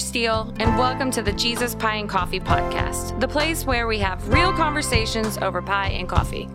[0.00, 4.26] Steele, and welcome to the Jesus Pie and Coffee podcast, the place where we have
[4.28, 6.48] real conversations over pie and coffee.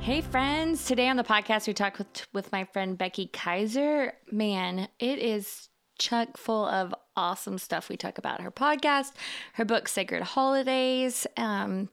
[0.00, 4.12] Hey friends, today on the podcast we talk with, with my friend Becky Kiser.
[4.30, 7.88] Man, it is chuck full of awesome stuff.
[7.88, 9.12] We talk about her podcast,
[9.54, 11.26] her book Sacred Holidays.
[11.36, 11.88] Um,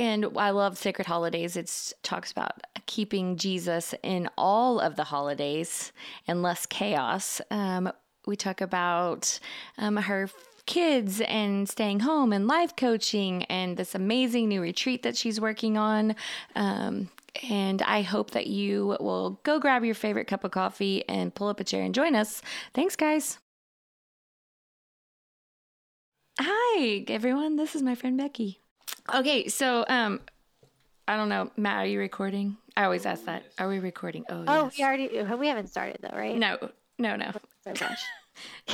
[0.00, 1.58] and I love Sacred Holidays.
[1.58, 5.92] It talks about keeping Jesus in all of the holidays
[6.26, 7.42] and less chaos.
[7.50, 7.92] Um,
[8.26, 9.38] we talk about
[9.76, 10.30] um, her
[10.64, 15.76] kids and staying home and life coaching and this amazing new retreat that she's working
[15.76, 16.16] on.
[16.56, 17.10] Um,
[17.48, 21.48] and I hope that you will go grab your favorite cup of coffee and pull
[21.48, 22.40] up a chair and join us.
[22.72, 23.38] Thanks, guys.
[26.40, 27.56] Hi, everyone.
[27.56, 28.59] This is my friend Becky.
[29.14, 30.20] Okay, so um,
[31.08, 31.78] I don't know, Matt.
[31.78, 32.56] Are you recording?
[32.76, 33.42] I always ask that.
[33.58, 34.24] Are we recording?
[34.28, 34.78] Oh, Oh, yes.
[34.78, 36.36] we already we haven't started though, right?
[36.36, 36.56] No,
[36.98, 37.32] no, no.
[37.64, 37.72] So.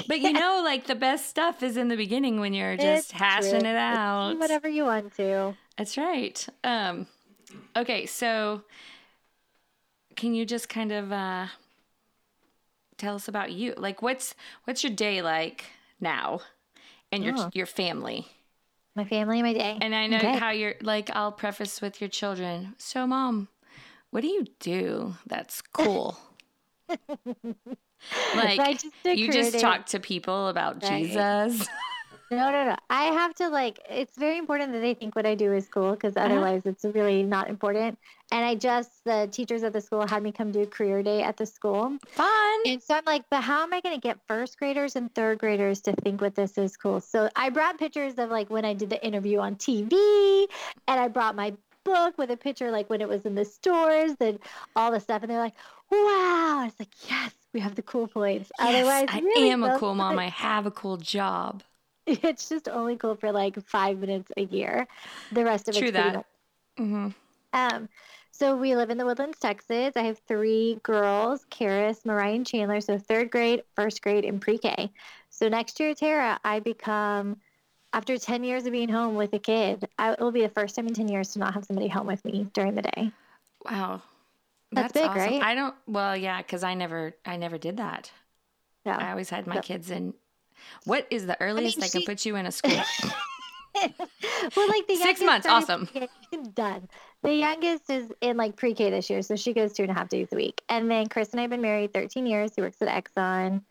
[0.07, 3.11] But you know, like the best stuff is in the beginning when you're just It's
[3.11, 3.71] hashing true.
[3.71, 4.39] it It's out.
[4.39, 5.57] Whatever you want to.
[5.77, 6.47] That's right.
[6.63, 7.07] Um,
[7.75, 8.63] okay, so
[10.15, 11.47] can you just kind of uh,
[12.99, 13.75] tell us about you?
[13.77, 15.65] Like, what's what's your day like
[16.01, 16.41] now,
[17.11, 17.51] and your Oh.
[17.55, 18.29] your family?
[18.97, 19.79] My family, my day.
[19.81, 20.39] And I know Okay.
[20.39, 21.11] how you're like.
[21.15, 22.75] I'll preface with your children.
[22.79, 23.49] So, mom,
[24.11, 25.15] what do you do?
[25.27, 26.19] That's cool.
[28.35, 31.05] like just you just talk to people about Right.
[31.05, 31.69] Jesus.
[32.31, 32.77] No, no, no.
[32.91, 33.79] I have to like.
[33.89, 36.27] It's very important that they think what I do is cool because Uh-huh.
[36.27, 37.99] otherwise it's really not important.
[38.33, 41.37] And I just the teachers at the school had me come do career day at
[41.37, 42.59] the school, Fun.
[42.67, 45.39] and so I'm like, but how am I going to get first graders and third
[45.39, 47.01] graders to think what this is cool?
[47.01, 50.49] So I brought pictures of like when I did the interview on TV,
[50.89, 51.55] and I brought my
[51.85, 54.41] book with a picture like when it was in the stores and
[54.75, 55.55] all the stuff, and they're like,
[55.93, 56.59] wow.
[56.59, 58.51] I was like, yes, we have the cool points.
[58.61, 60.17] Yes, I really, am a cool mom.
[60.17, 61.63] points- I have a cool job.
[62.23, 64.87] it's just only cool for like five minutes a year.
[65.33, 66.15] The rest of True it's that.
[66.17, 66.25] much-
[66.79, 67.09] hmm
[67.53, 67.89] Um,
[68.33, 69.93] so we live in the Woodlands, Texas.
[69.97, 72.81] I have three girls, Karis, Mariah, and Chandler.
[72.83, 74.91] So third grade, first grade, and pre-K.
[75.31, 77.39] So next year, Tara, I become
[77.95, 80.77] after 10 years of being home with a kid, I, it will be the first
[80.77, 83.11] time in 10 years to not have somebody home with me during the day.
[83.65, 84.03] Wow.
[84.73, 85.33] That's That's, big, awesome.
[85.33, 85.43] right?
[85.43, 88.11] I don't well, yeah, because I never I never did that.
[88.85, 88.99] Yeah.
[88.99, 90.13] I always had my So- kids in
[90.85, 92.81] what is the earliest I, can she- put you in a school?
[94.57, 95.89] well, like the Six months, awesome.
[96.55, 96.89] Done.
[97.23, 100.09] The youngest is in like pre-K this year, so she goes two and a half
[100.09, 100.63] days a week.
[100.69, 102.53] And then Chris and I have been married 13 years.
[102.55, 103.63] He works at Exxon.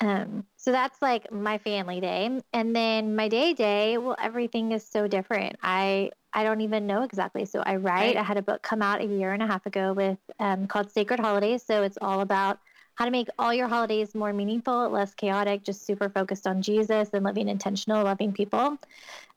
[0.00, 3.98] Um, so that's like my family day, and then my day day.
[3.98, 5.56] Well, everything is so different.
[5.62, 7.44] I I don't even know exactly.
[7.44, 8.14] So I write.
[8.14, 8.16] Right.
[8.16, 10.90] I had a book come out a year and a half ago with um, called
[10.90, 11.62] Sacred Holidays.
[11.62, 12.60] So it's all about
[13.00, 17.08] how to make all your holidays more meaningful, less chaotic, just super focused on Jesus
[17.14, 18.76] and living intentional, loving people.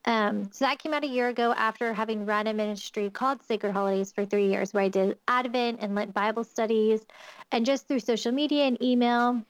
[0.04, 3.72] Um, so that came out a year ago after having run a ministry called Sacred
[3.72, 7.06] Holidays for three years, where I did Advent and Lent Bible studies,
[7.54, 9.42] and just through social media and email,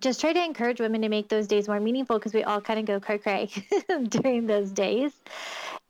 [0.00, 2.78] just try to encourage women to make those days more meaningful because we all kind
[2.78, 3.48] of go cray cray
[4.10, 5.12] during those days.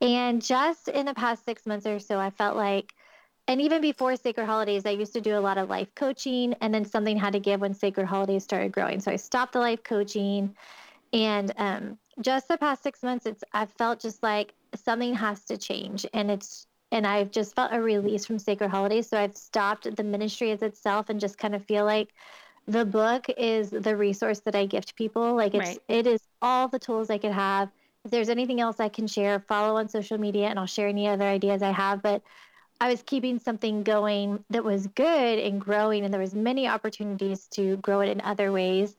[0.01, 2.95] And just in the past six months or so, I felt like,
[3.51, 6.73] and even before Sacred Holidays, I used to do a lot of life coaching, and
[6.73, 9.01] then something had to give when Sacred Holidays started growing.
[9.01, 10.55] So I stopped the life coaching.
[11.13, 15.57] And um, just the past six months, it's I've felt just like something has to
[15.57, 19.09] change, and it's and I've just felt a release from Sacred Holidays.
[19.09, 22.11] So I've stopped the ministry as itself, and just kind of feel like
[22.69, 25.35] the book is the resource that I gift people.
[25.35, 25.83] Like it's Right.
[25.89, 27.69] it is all the tools I could have.
[28.05, 31.09] If there's anything else I can share, follow on social media, and I'll share any
[31.09, 32.01] other ideas I have.
[32.01, 32.23] But
[32.81, 37.47] I was keeping something going that was good and growing, and there was many opportunities
[37.49, 38.97] to grow it in other ways.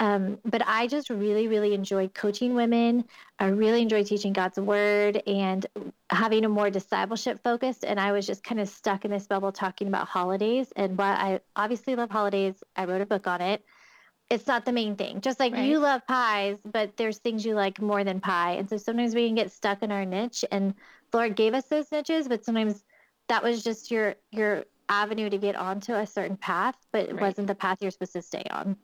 [0.00, 3.04] Um, but I just really, really enjoy coaching women.
[3.40, 5.66] I really enjoy teaching God's word and
[6.10, 7.84] having a more discipleship focused.
[7.84, 10.72] And I was just kind of stuck in this bubble talking about holidays.
[10.76, 13.64] And while I obviously love holidays, I wrote a book on it.
[14.30, 15.20] It's not the main thing.
[15.20, 18.52] Just like you love pies, but there's things you like more than pie.
[18.52, 20.44] And so sometimes we can get stuck in our niche.
[20.52, 20.74] And
[21.10, 22.84] the Lord gave us those niches, but sometimes
[23.28, 27.20] that was just your your avenue to get onto a certain path, but it Right.
[27.22, 28.76] wasn't the path you're supposed to stay on.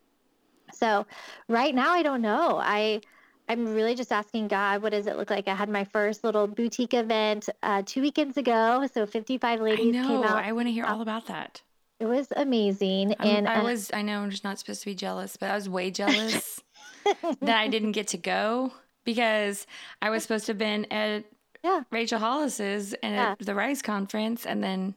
[0.73, 1.07] So
[1.49, 2.59] right now I don't know.
[2.63, 3.01] I
[3.49, 5.49] I'm really just asking God, what does it look like?
[5.49, 8.87] I had my first little boutique event uh, two weekends ago.
[8.93, 10.43] So 55 I ladies came out.
[10.43, 11.61] I want to hear all about that.
[12.01, 13.13] It was amazing.
[13.13, 15.51] I'm- and I uh, was I know I'm just not supposed to be jealous, but
[15.51, 16.63] I was way jealous
[17.43, 18.73] that I didn't get to go
[19.05, 19.67] because
[20.01, 21.25] I was supposed to have been at
[21.65, 21.83] Yeah.
[21.91, 23.33] Rachel Hollis's and Yeah.
[23.33, 24.95] at the Rise conference and then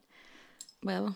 [0.84, 1.16] well,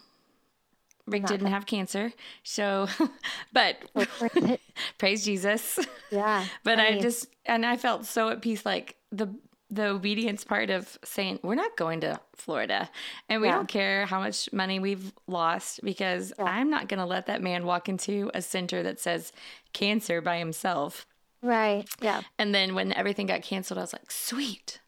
[1.06, 2.13] Rick Not didn't that- have cancer.
[2.44, 2.88] So,
[3.53, 3.77] but
[4.98, 5.77] praise Jesus.
[6.09, 6.45] yeah.
[6.63, 9.27] But I, mean, just, and I felt so at peace, like the,
[9.69, 12.89] the obedience part of saying, we're not going to Florida
[13.30, 13.56] and we Yeah.
[13.56, 16.45] don't care how much money we've lost because Yeah.
[16.45, 19.31] I'm not going to let that man walk into a center that says
[19.74, 21.06] cancer by himself.
[21.42, 21.86] Right.
[22.01, 22.21] Yeah.
[22.38, 24.80] And then when everything got canceled, I was like, sweet.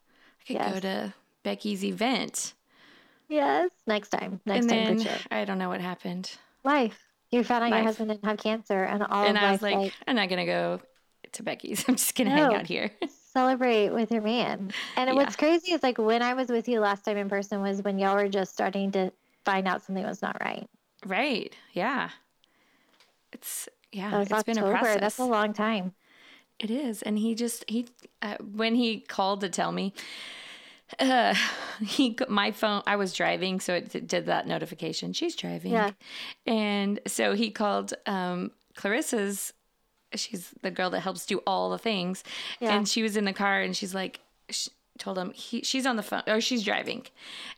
[0.47, 1.13] Could go to
[1.43, 2.53] Becky's event.
[3.29, 3.69] Yes.
[3.87, 4.41] Next time.
[4.45, 5.17] Next and time then sure.
[5.31, 6.31] I don't know what happened.
[6.63, 6.99] Life.
[7.31, 9.93] You found out your husband didn't have cancer and all and I was like, like
[10.07, 10.81] I'm not going to go
[11.31, 11.83] to Becky's.
[11.87, 12.91] I'm just going to hang out here.
[13.33, 14.71] celebrate with your man.
[14.95, 15.15] And Yeah.
[15.15, 17.97] what's crazy is like when I was with you last time in person was when
[17.97, 19.11] y'all were just starting to
[19.43, 20.69] find out something was not right.
[21.05, 21.53] right.
[21.73, 22.09] Yeah.
[23.31, 24.99] It's, yeah, it's been a process.
[24.99, 25.93] That's a long time.
[26.59, 27.87] It is, and he just he
[28.21, 29.93] uh, when he called to tell me,
[30.99, 31.35] uh,
[31.85, 32.83] he my phone.
[32.87, 35.13] I was driving, so it did that notification.
[35.13, 35.91] She's driving, Yeah.
[36.45, 39.53] and so he called um, Clarissa's.
[40.15, 42.23] She's the girl that helps do all the things,
[42.59, 42.75] Yeah.
[42.75, 44.19] and she was in the car, and she's like.
[44.49, 44.69] She,
[44.99, 47.03] told him he, she's on the phone or she's driving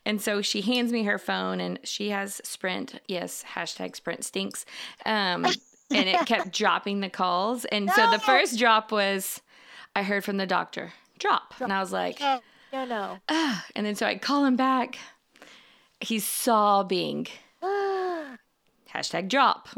[0.06, 4.66] and so she hands me her phone and she has sprint yes hashtag sprint stinks
[5.06, 5.46] um
[5.92, 8.24] and it kept dropping the calls and so the No.
[8.24, 9.42] first drop was
[9.96, 12.42] i heard from the doctor drop and i was like Oh,
[12.74, 13.18] no, no.
[13.30, 13.66] ah.
[13.76, 14.98] and then so i call him back
[16.02, 17.28] he's sobbing
[18.94, 19.70] hashtag drop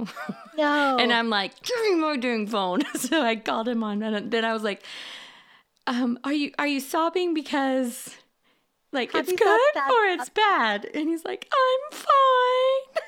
[0.57, 0.97] no.
[0.99, 4.53] and i'm like give more dang phone so i called him on and then i
[4.53, 4.83] was like
[5.87, 8.15] um are you are you sobbing because
[8.91, 13.03] like Have it's good or it's bad and he's like i'm fine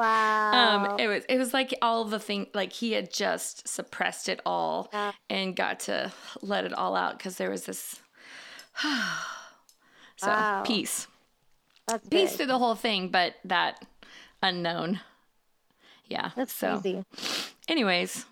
[0.00, 0.86] wow.
[0.92, 4.40] Um, it was it was like all the thing like he had just suppressed it
[4.46, 5.12] all Yeah.
[5.28, 6.12] and got to
[6.42, 8.00] let it all out because there was this.
[10.16, 10.62] so Wow.
[10.64, 11.06] peace,
[11.86, 12.36] That's peace big.
[12.36, 13.84] through the whole thing, but that
[14.42, 15.00] unknown.
[16.06, 16.30] Yeah.
[16.36, 17.04] That's so, crazy.
[17.68, 18.26] anyways,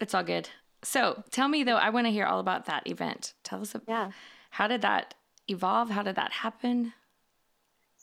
[0.00, 0.48] it's all good.
[0.82, 3.34] So tell me though, I want to hear all about that event.
[3.44, 4.10] Tell us, ab- Yeah.
[4.50, 5.14] how did that
[5.48, 5.90] evolve?
[5.90, 6.92] How did that happen?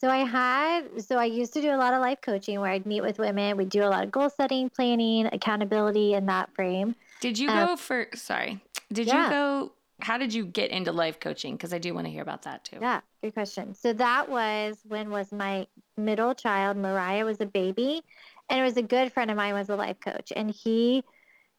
[0.02, 2.88] So I had, so I used to do a lot of life coaching where I'd
[2.88, 3.56] meet with women.
[3.56, 6.96] We'd do a lot of goal setting, planning, accountability in that frame.
[7.20, 8.08] Did you Uh, go for?
[8.16, 8.60] Sorry,
[8.92, 9.26] did yeah.
[9.26, 9.72] you go?
[10.00, 11.56] How did you get into life coaching?
[11.56, 12.78] Because I do want to hear about that too.
[12.82, 13.76] Yeah, good question.
[13.76, 15.68] So that was when was my
[15.98, 18.02] middle child, Mariah was a baby,
[18.50, 21.04] and it was a good friend of mine was a life coach, and he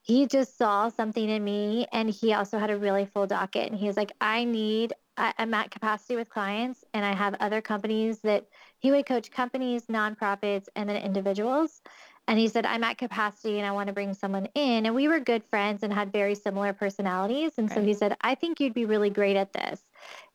[0.01, 3.79] he just saw something in me, and he also had a really full docket, and
[3.79, 4.95] he was like, I need.
[5.17, 8.47] I, I'm at capacity with clients, and I have other companies that
[8.79, 11.83] he would coach companies, nonprofits, and then individuals.
[12.29, 14.87] And he said, I'm at capacity and I want to bring someone in.
[14.87, 17.55] And we were good friends and had very similar personalities.
[17.59, 19.83] And so he said, I think you'd be really great at this.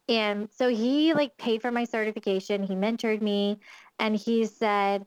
[0.10, 2.64] And so he like paid for my certification.
[2.64, 3.60] He mentored me
[4.00, 5.06] and he said,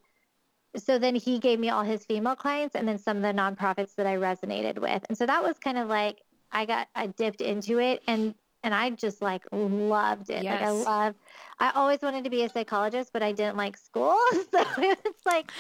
[0.77, 3.95] so then he gave me all his female clients and then some of the nonprofits
[3.97, 5.05] that I resonated with.
[5.09, 6.23] And so that was kind of like
[6.53, 10.47] I got I dipped into it and and I just like loved it.
[10.49, 11.15] Like I love
[11.59, 14.17] I always wanted to be a psychologist, but I didn't like school.
[14.51, 15.51] So it's like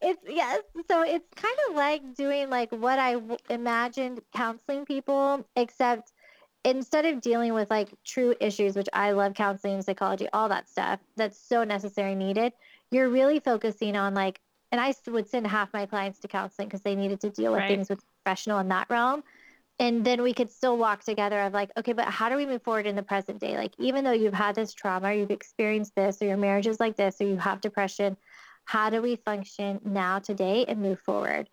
[0.00, 0.62] it's yes.
[0.90, 6.12] So it's kind of like doing like what I w- imagined counseling people, except
[6.64, 11.00] instead of dealing with like true issues, which I love counseling, psychology, all that stuff
[11.16, 12.52] that's so necessary, needed,
[12.90, 14.40] you're really focusing on like,
[14.72, 17.60] and I would send half my clients to counseling because they needed to deal with
[17.60, 17.68] Right.
[17.68, 19.22] things with professional in that realm.
[19.80, 22.62] And then we could still walk together of like, okay, but how do we move
[22.62, 23.56] forward in the present day?
[23.56, 26.96] Like, even though you've had this trauma, you've experienced this, or your marriage is like
[26.96, 28.16] this, or you have depression,
[28.64, 31.48] how do we function now, today, and move forward?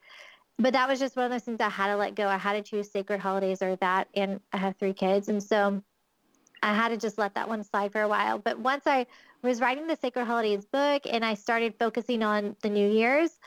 [0.59, 2.27] But that was just one of those things I had to let go.
[2.27, 4.07] I had to choose sacred holidays or that.
[4.13, 5.27] And I have three kids.
[5.27, 5.81] And so
[6.61, 8.37] I had to just let that one slide for a while.
[8.37, 9.07] But once I
[9.41, 13.39] was writing the Sacred Holidays book and I started focusing on the New Year's,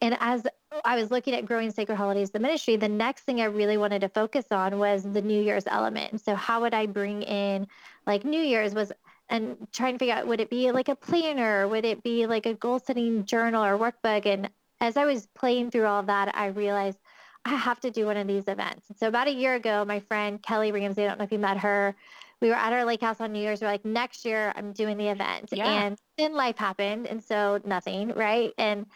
[0.00, 0.46] and as
[0.84, 4.00] I was looking at growing Sacred Holidays, the ministry, the next thing I really wanted
[4.00, 6.20] to focus on was the New Year's element.
[6.20, 7.66] So, how would I bring in
[8.06, 8.92] like New Year's was
[9.28, 12.46] and trying to figure out would it be like a planner, would it be like
[12.46, 14.26] a goal setting journal or workbook?
[14.26, 14.50] And
[14.80, 16.98] as I was playing through all that, I realized
[17.44, 18.86] I have to do one of these events.
[18.98, 21.58] So about a year ago, my friend Kelly Ramsey, I don't know if you met
[21.58, 21.96] her,
[22.40, 23.60] we were at our lake house on New Year's.
[23.60, 25.50] We're like, next year I'm doing the event.
[25.52, 25.68] Yeah.
[25.68, 27.06] And then life happened.
[27.06, 28.52] And so nothing, right?
[28.58, 28.86] And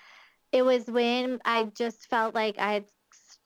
[0.53, 2.85] it was when I just felt like I had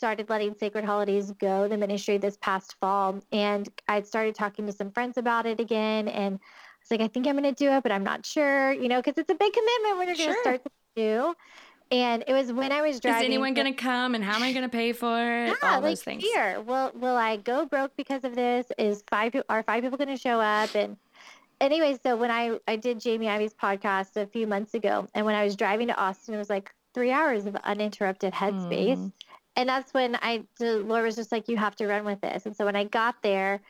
[0.01, 3.21] started letting Sacred Holidays go, the ministry this past fall.
[3.33, 6.09] And I'd started talking to some friends about it again.
[6.09, 6.39] And I
[6.83, 9.03] was like, I think I'm going to do it, but I'm not sure, you know,
[9.03, 11.35] because it's a big commitment when you're going to start something new.
[11.93, 13.23] And it was when I was driving.
[13.23, 15.49] Is anyone going to come and how am I going to pay for it?
[15.49, 16.23] Yeah, All like those things.
[16.23, 16.61] fear.
[16.61, 18.67] Will will I go broke because of this?
[18.79, 20.73] Is five are five people going to show up?
[20.77, 20.97] And
[21.61, 25.35] anyway, so when I I did Jamie Ivey's podcast a few months ago, and when
[25.35, 28.99] I was driving to Austin, it was like three hours of uninterrupted headspace.
[28.99, 29.13] Mm.
[29.57, 32.47] And that's when I, the Lord was just like, you have to run with this.
[32.47, 33.61] And so when I got there,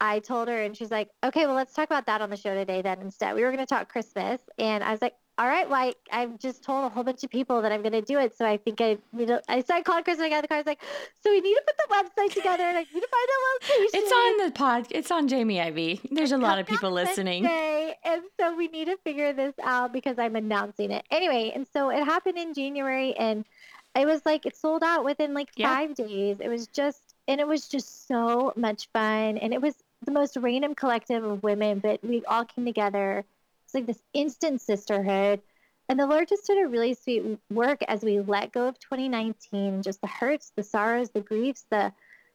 [0.00, 2.54] I told her, and she's like, okay, well, let's talk about that on the show
[2.54, 3.34] today then instead.
[3.34, 4.40] We were going to talk Christmas.
[4.58, 7.30] And I was like, all right, well, I, I've just told a whole bunch of
[7.30, 8.36] people that I'm going to do it.
[8.36, 10.48] So I think I, you know, I started calling Chris and I got in the
[10.48, 10.56] car.
[10.58, 10.80] I was like,
[11.22, 13.38] so we need to put the website together and I need to find a
[13.74, 14.00] location.
[14.00, 14.86] It's on the pod.
[14.90, 16.00] It's on Jamie Ivey.
[16.12, 17.42] There's a lot of people listening.
[17.42, 21.50] Wednesday, and so we need to figure this out because I'm announcing it anyway.
[21.54, 23.44] And so it happened in January, and
[23.96, 25.74] it was like it sold out within like Yeah.
[25.74, 26.36] five days.
[26.40, 29.74] It was just, and it was just so much fun, and it was
[30.04, 33.24] the most random collective of women, but we all came together.
[33.74, 35.40] Like this instant sisterhood.
[35.88, 39.82] And the Lord just did a really sweet work as we let go of 2019,
[39.82, 41.92] just the hurts, the sorrows, the griefs, the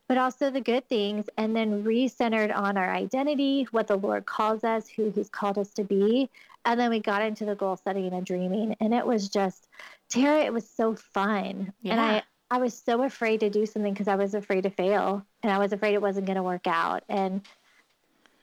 [0.09, 4.63] but also the good things, and then recentered on our identity, what the Lord calls
[4.63, 6.31] us, who He's called us to be.
[6.65, 8.75] And then we got into the goal setting and dreaming.
[8.79, 9.67] And it was just,
[10.09, 11.71] Tara, it was so fun.
[11.91, 15.23] And I, I was so afraid to do something because I was afraid to fail.
[15.43, 17.03] And I was afraid it wasn't going to work out.
[17.07, 17.41] And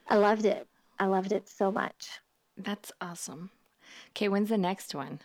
[0.09, 0.69] I loved it.
[1.01, 2.21] I loved it so much.
[2.57, 3.51] That's awesome.
[4.11, 5.21] Okay, when's the next one?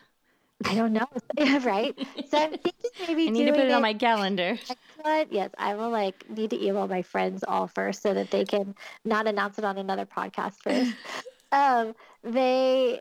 [0.65, 1.07] I don't know.
[1.63, 1.97] right?
[2.29, 4.57] So I'm thinking maybe I need to put it on my calendar.
[4.69, 5.33] Excellent.
[5.33, 8.75] Yes, I will like need to email my friends all first so that they can
[9.05, 10.93] not announce it on another podcast first.
[11.51, 13.00] um, they.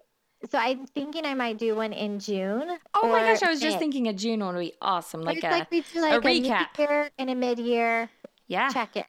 [0.51, 2.79] So I'm thinking I might do one in June.
[2.95, 5.21] Oh my gosh, I was just thinking a June one would be awesome.
[5.21, 6.69] Like a, like like a, recap.
[6.79, 8.09] mid-year and a mid-year
[8.51, 8.69] yeah.
[8.71, 9.07] check it.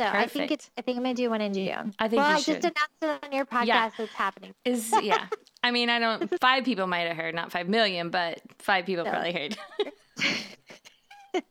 [0.00, 0.70] So I think it's.
[0.78, 1.94] I think I'm gonna do one in June.
[1.98, 3.66] I think well, I just announced it on your podcast.
[3.66, 3.90] Yeah.
[3.98, 4.54] It's happening.
[4.64, 5.26] Is yeah.
[5.62, 6.40] I mean, I don't.
[6.40, 9.10] Five people might have heard, not five million, but five people No.
[9.10, 9.58] probably heard.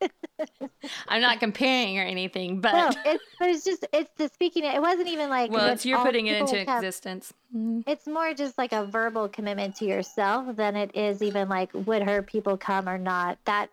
[1.07, 4.63] I'm not comparing or anything, but No, it's but it's just it's the speaking.
[4.63, 5.51] It wasn't even like.
[5.51, 7.31] well, it's you're putting it into existence.
[7.55, 7.83] Mhm.
[7.85, 12.01] It's more just like a verbal commitment to yourself than it is even like would
[12.03, 13.37] her people come or not.
[13.45, 13.69] That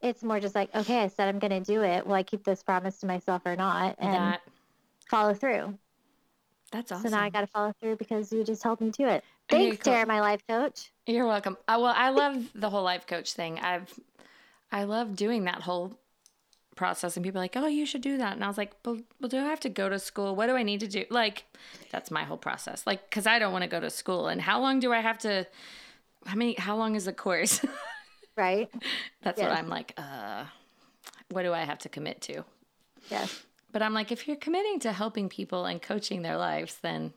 [0.00, 2.06] it's more just like okay, I said I'm going to do it.
[2.06, 3.96] Will I keep this promise to myself or not?
[3.98, 4.42] And That
[5.08, 5.78] follow through.
[6.72, 7.10] that's awesome.
[7.10, 9.24] So now I got to follow through because you just helped me to it.
[9.48, 9.78] Thanks.
[9.84, 10.90] Tara, my life coach.
[11.06, 11.56] You're welcome.
[11.68, 13.58] Uh, well, I love the whole life coach thing.
[13.60, 13.92] I've
[14.72, 15.96] I love doing that whole
[16.74, 18.98] process, and people are like, "Oh, you should do that," and I was like, "Well,
[19.20, 20.34] well do I have to go to school?
[20.34, 21.44] What do I need to do?" Like,
[21.90, 22.86] that's my whole process.
[22.86, 25.18] Like, because I don't want to go to school, and how long do I have
[25.18, 25.46] to?
[26.26, 26.54] How many?
[26.54, 27.64] How long is the course?
[28.36, 28.68] Right?
[29.22, 29.92] that's what I'm like.
[29.96, 30.44] Uh,
[31.30, 32.44] what do I have to commit to?
[33.10, 33.44] Yes.
[33.72, 37.12] But I'm like, if you're committing to helping people and coaching their lives, then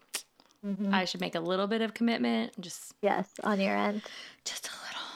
[0.66, 0.94] Mhm.
[0.94, 4.02] I should make a little bit of commitment, just Yes, on your end.
[4.44, 5.08] just a little.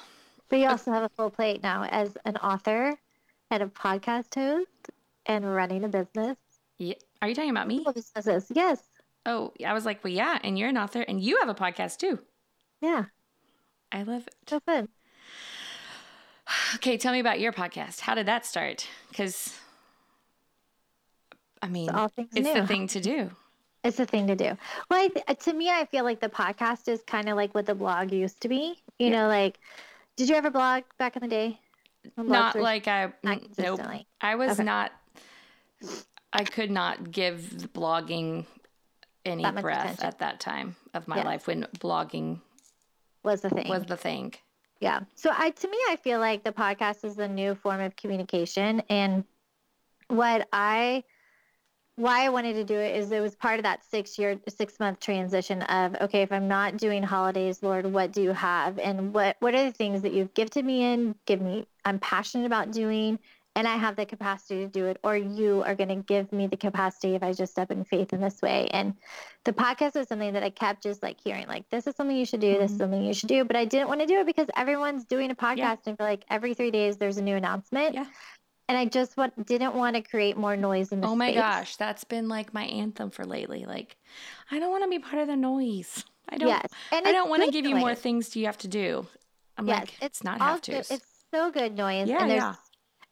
[0.47, 2.97] But you also have a full plate now as an author
[3.51, 4.69] and a podcast host
[5.25, 6.37] and running a business.
[6.77, 6.95] Yeah.
[7.21, 7.85] Are you talking about me?
[7.93, 8.51] Businesses.
[8.55, 8.81] Yes.
[9.25, 11.97] Oh, I was like, well, yeah, and you're an author, and you have a podcast
[11.97, 12.19] too.
[12.81, 13.05] Yeah.
[13.91, 14.35] I love it.
[14.47, 14.87] So fun.
[16.75, 17.99] Okay, tell me about your podcast.
[18.01, 18.87] How did that start?
[19.09, 19.57] Because,
[21.61, 23.31] I mean, It's it's the thing to do.
[23.85, 24.57] It's a thing to do.
[24.89, 27.65] Well, I th- to me, I feel like the podcast is kind of like what
[27.65, 28.81] the blog used to be.
[28.97, 29.23] You Yeah.
[29.23, 29.59] know, like,
[30.15, 31.59] did you ever blog back in the day?
[32.15, 33.81] Not like I, not nope.
[34.21, 34.63] I was Okay.
[34.63, 34.93] not.
[36.31, 37.39] I could not give
[37.73, 38.45] blogging
[39.25, 40.05] any breath attention.
[40.05, 41.25] at that time of my Yes.
[41.25, 42.39] life when blogging
[43.23, 43.67] Was the thing.
[43.67, 44.33] was the thing.
[44.83, 44.99] Yeah.
[45.15, 48.83] So I to me I feel like the podcast is a new form of communication
[48.89, 49.23] and
[50.09, 51.05] what I
[51.95, 54.79] why I wanted to do it is it was part of that 6 year 6
[54.81, 59.13] month transition of okay if I'm not doing holidays Lord what do you have and
[59.13, 62.71] what what are the things that you've gifted me in give me I'm passionate about
[62.71, 63.19] doing
[63.55, 66.47] and I have the capacity to do it or you are going to give me
[66.47, 68.95] the capacity if I just step in faith in this way and
[69.43, 72.25] the podcast was something that I kept just like hearing, like, this is something you
[72.25, 72.81] should do, this is Mhm.
[72.81, 73.43] something you should do.
[73.43, 75.75] But I didn't want to do it because everyone's doing a podcast Yeah.
[75.87, 77.93] and like every three days there's a new announcement.
[77.95, 78.05] Yeah.
[78.69, 81.41] And I just want, didn't want to create more noise in the Oh my space.
[81.41, 83.65] gosh, that's been like my anthem for lately.
[83.65, 83.97] Like,
[84.49, 86.05] I don't want to be part of the noise.
[86.29, 86.47] I don't.
[86.47, 86.65] Yes.
[86.93, 89.05] And I don't want to give you more things you have to do.
[89.57, 90.71] I'm Yes, like, it's it's not have to.
[90.71, 92.07] It's so good noise.
[92.07, 92.55] Yeah, and there's yeah.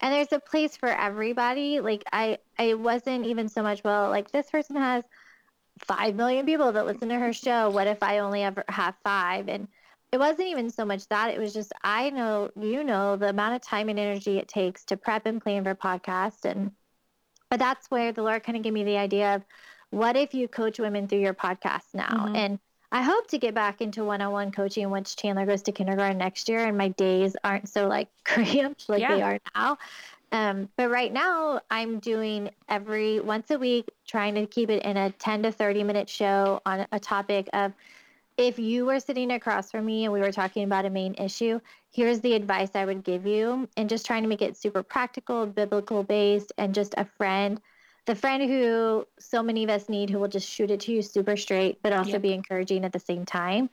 [0.02, 1.80] And there's a place for everybody.
[1.80, 5.04] Like I I wasn't even so much well like this person has
[5.80, 7.70] five million people that listen to her show.
[7.70, 9.48] What if I only ever have five?
[9.48, 9.68] And
[10.12, 11.34] it wasn't even so much that.
[11.34, 14.86] It was just I know you know the amount of time and energy it takes
[14.86, 16.72] to prep and plan for podcast and
[17.50, 19.44] but that's where the Lord kind of gave me the idea of
[19.90, 22.08] what if you coach women through your podcast now?
[22.08, 22.38] Mhm.
[22.38, 22.60] And
[22.92, 26.66] I hope to get back into one-on-one coaching once Chandler goes to kindergarten next year
[26.66, 29.78] and my days aren't so like cramped like they are now.
[30.34, 34.96] Um, but right now, I'm doing every once a week, trying to keep it in
[34.96, 37.74] a 10 to 30 minute show on a topic of
[38.38, 41.60] if you were sitting across from me and we were talking about a main issue,
[41.92, 45.46] here's the advice I would give you, and just trying to make it super practical,
[45.46, 47.60] biblical based, and just a friend.
[48.06, 51.02] The friend who so many of us need who will just shoot it to you
[51.02, 52.22] super straight, but also yep.
[52.22, 53.70] be encouraging at the same time.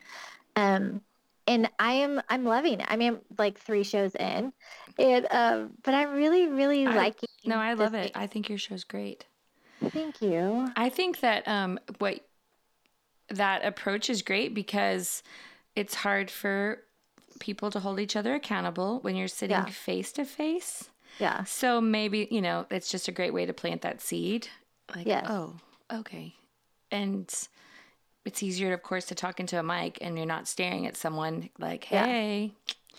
[0.57, 1.01] Um,
[1.47, 2.87] and I am I'm loving it.
[2.89, 4.53] I mean, like three shows in,
[4.99, 7.29] and um, but I'm really really I, liking.
[7.45, 8.13] No, I love it.
[8.15, 9.25] I think your show's great.
[9.83, 10.71] Thank you.
[10.77, 12.21] I think that um, what
[13.31, 15.23] that approach is great because
[15.75, 16.83] it's hard for
[17.39, 20.91] people to hold each other accountable when you're sitting face to face.
[21.19, 21.45] Yeah.
[21.45, 24.49] So maybe you know it's just a great way to plant that seed.
[24.95, 25.27] Like, yes.
[25.29, 25.55] oh,
[25.93, 26.35] okay,
[26.91, 27.33] and
[28.29, 31.49] it's easier, of course, to talk into a mic and you're not staring at someone
[31.59, 32.53] like, hey.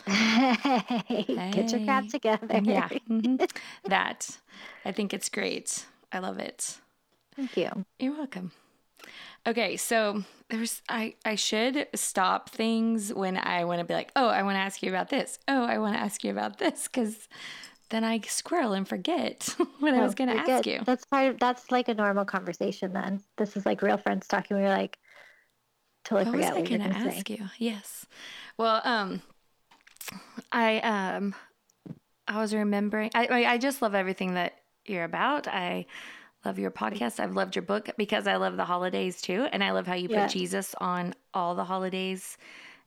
[0.08, 0.56] Yeah.
[0.56, 2.48] hey, hey, get your crap together.
[2.64, 2.90] Yeah.
[2.90, 3.36] Mm-hmm.
[3.86, 4.38] that.
[4.86, 5.86] I think it's great.
[6.12, 6.78] I love it.
[7.36, 7.86] Thank you.
[8.00, 8.52] You're welcome.
[9.48, 14.28] Okay, so there's I I should stop things when I want to be like, "Oh,
[14.28, 15.40] I want to ask you about this.
[15.48, 17.28] Oh, I want to ask you about this" cuz
[17.90, 20.82] then I squirrel and forget what no, I was going to ask you.
[20.86, 23.22] That's part of, that's like a normal conversation then.
[23.38, 24.58] This is like real friends talking.
[24.58, 24.98] We're like,
[26.04, 27.36] totally what forget was I going to ask say.
[27.36, 27.50] you.
[27.58, 28.06] Yes.
[28.58, 29.22] Well, um,
[30.52, 31.36] I um,
[32.28, 33.12] I was remembering.
[33.16, 34.54] I I just love everything that
[34.86, 35.48] you're about.
[35.48, 35.86] I
[36.46, 37.20] love your podcast.
[37.20, 40.10] I've loved your book because I love the holidays too, and I love how you
[40.10, 40.30] put.
[40.30, 42.38] Jesus on all the holidays,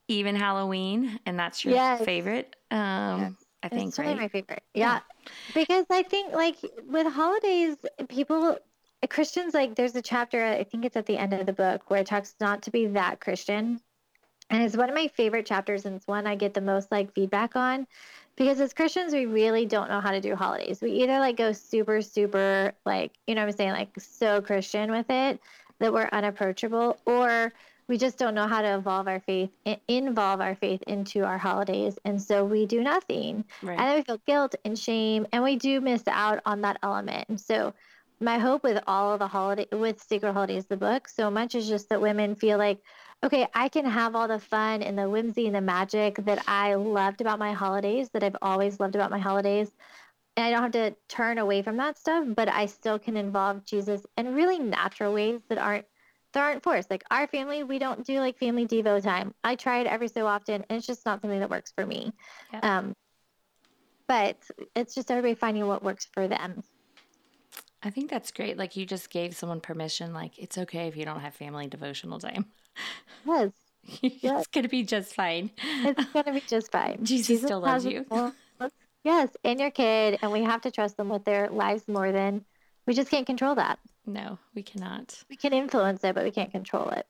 [0.08, 2.04] even Halloween, and that's your yes.
[2.04, 2.54] favorite.
[2.70, 3.32] Um, yes.
[3.62, 4.22] I think it's totally right?
[4.22, 4.62] my favorite.
[4.74, 4.94] Yeah.
[4.94, 5.00] yeah,
[5.54, 6.56] because I think like
[6.88, 7.76] with holidays,
[8.08, 8.58] people
[9.08, 12.00] Christians like there's a chapter I think it's at the end of the book where
[12.00, 13.80] it talks not to be that Christian.
[14.50, 17.14] And it's one of my favorite chapters and it's one I get the most like
[17.14, 17.86] feedback on
[18.36, 20.80] because as Christians we really don't know how to do holidays.
[20.80, 24.90] We either like go super super like, you know what I'm saying, like so Christian
[24.90, 25.40] with it
[25.78, 27.52] that we're unapproachable or
[27.88, 29.50] we just don't know how to evolve our faith
[29.88, 33.78] involve our faith into our holidays and so we do nothing right.
[33.78, 37.28] and then we feel guilt and shame and we do miss out on that element
[37.28, 37.72] and so
[38.22, 41.68] my hope with all of the holiday with Sacred Holidays, the book, so much is
[41.68, 42.78] just that women feel like,
[43.24, 46.74] okay, I can have all the fun and the whimsy and the magic that I
[46.74, 49.70] loved about my holidays, that I've always loved about my holidays.
[50.36, 53.64] And I don't have to turn away from that stuff, but I still can involve
[53.64, 55.84] Jesus in really natural ways that aren't
[56.32, 56.90] that aren't forced.
[56.90, 59.34] Like our family, we don't do like family devo time.
[59.44, 62.12] I try it every so often, and it's just not something that works for me.
[62.52, 62.78] Yeah.
[62.78, 62.96] Um,
[64.08, 64.36] but
[64.74, 66.62] it's just everybody finding what works for them.
[67.82, 68.56] I think that's great.
[68.56, 70.12] Like you just gave someone permission.
[70.12, 72.46] Like it's okay if you don't have family devotional time.
[73.26, 73.50] Yes.
[74.00, 74.40] yes.
[74.40, 75.50] it's gonna be just fine.
[75.62, 76.98] It's gonna be just fine.
[77.02, 78.06] Jesus, Jesus still loves you.
[79.04, 82.44] yes, and your kid, and we have to trust them with their lives more than
[82.86, 83.78] we just can't control that.
[84.06, 85.22] No, we cannot.
[85.30, 87.06] We can influence it, but we can't control it.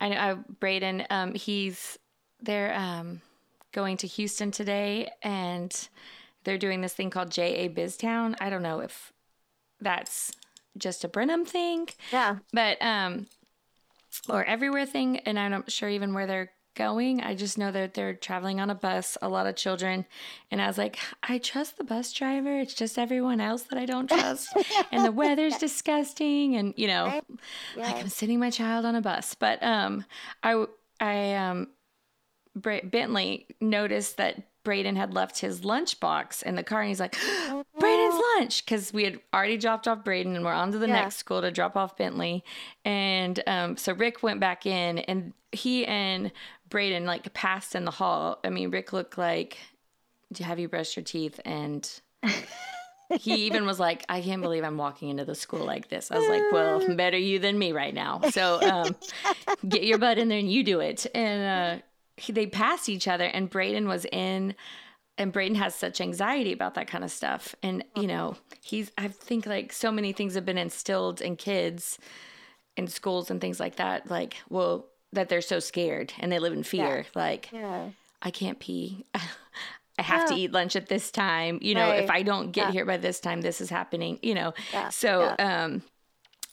[0.00, 0.16] I know.
[0.16, 1.98] Uh, Braden, um, he's
[2.40, 3.20] they're um,
[3.72, 5.88] going to Houston today, and
[6.44, 8.34] they're doing this thing called JA BizTown.
[8.40, 9.12] I don't know if
[9.80, 10.32] that's
[10.76, 11.88] just a Brenham thing.
[12.10, 12.36] Yeah.
[12.52, 13.26] But um
[14.28, 17.20] or everywhere thing and I'm not sure even where they're going.
[17.20, 20.06] I just know that they're traveling on a bus, a lot of children.
[20.50, 22.58] And I was like, I trust the bus driver.
[22.58, 24.56] It's just everyone else that I don't trust.
[24.90, 27.20] and the weather's disgusting and you know,
[27.76, 29.34] like I'm sitting my child on a bus.
[29.34, 30.04] But um
[30.42, 30.64] I
[31.00, 31.68] I um
[32.54, 37.64] Bentley noticed that Braden had left his lunchbox in the car and he's like, oh,
[37.78, 38.64] Braden's lunch.
[38.64, 41.02] Because we had already dropped off Braden and we're on to the yeah.
[41.02, 42.44] next school to drop off Bentley.
[42.84, 46.30] And um, so Rick went back in and he and
[46.72, 48.38] Braden like passed in the hall.
[48.42, 49.58] I mean, Rick looked like,
[50.32, 51.38] "Do have you brushed your teeth?
[51.44, 51.88] And
[53.10, 56.10] he even was like, I can't believe I'm walking into the school like this.
[56.10, 58.20] I was like, well, better you than me right now.
[58.32, 58.96] So um,
[59.68, 61.06] get your butt in there and you do it.
[61.14, 61.82] And, uh,
[62.30, 64.54] they passed each other and Braden was in
[65.18, 67.54] and Braden has such anxiety about that kind of stuff.
[67.62, 71.98] And, you know, he's, I think like so many things have been instilled in kids
[72.78, 74.10] in schools and things like that.
[74.10, 76.98] Like, well, that they're so scared and they live in fear.
[76.98, 77.20] Yeah.
[77.22, 77.90] Like, yeah.
[78.20, 79.04] I can't pee.
[79.98, 80.36] I have yeah.
[80.36, 81.58] to eat lunch at this time.
[81.60, 82.02] You know, right.
[82.02, 84.54] if I don't get here by this time, this is happening, you know.
[84.90, 85.82] So, um,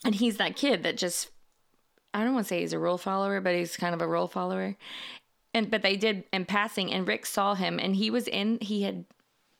[0.04, 1.30] and he's that kid that just,
[2.12, 4.28] I don't want to say he's a rule follower, but he's kind of a rule
[4.28, 4.76] follower
[5.54, 8.82] and but they did in passing and rick saw him and he was in he
[8.82, 9.04] had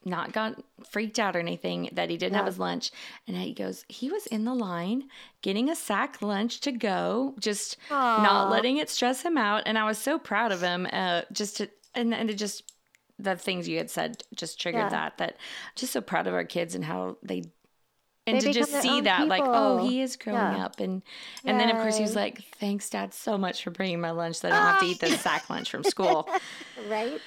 [0.05, 2.39] not got freaked out or anything that he didn't yeah.
[2.39, 2.91] have his lunch
[3.27, 5.05] and he goes he was in the line
[5.43, 8.23] getting a sack lunch to go just Aww.
[8.23, 11.59] not letting it stress him out and i was so proud of him uh, just
[11.59, 12.73] to and, and to just
[13.19, 14.89] the things you had said just triggered Yeah.
[14.89, 15.19] that.
[15.19, 15.37] That
[15.75, 17.43] just so proud of our kids and how they.
[18.37, 20.65] And They to just see that, like, oh, he is growing Yeah.
[20.65, 21.03] up, and
[21.45, 24.41] and then of course he was like, "Thanks, Dad, so much for bringing my lunch.
[24.41, 26.29] That I don't have to eat this sack lunch from school."
[26.89, 27.21] Right?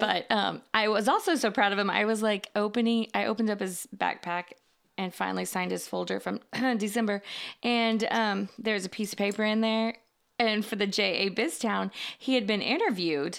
[0.00, 1.88] but um, I was also so proud of him.
[1.90, 4.52] I was like opening, I opened up his backpack
[4.98, 6.40] and finally signed his folder from
[6.78, 7.22] December.
[7.62, 9.94] And um, there's a piece of paper in there.
[10.38, 13.38] And for the JA BizTown, he had been interviewed.